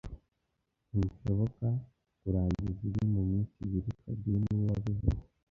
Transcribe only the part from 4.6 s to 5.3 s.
wabivuze